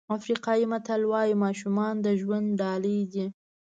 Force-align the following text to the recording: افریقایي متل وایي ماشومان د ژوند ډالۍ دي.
افریقایي 0.17 0.65
متل 0.71 1.01
وایي 1.11 1.33
ماشومان 1.43 1.93
د 2.05 2.07
ژوند 2.21 2.47
ډالۍ 2.59 2.99
دي. 3.13 3.25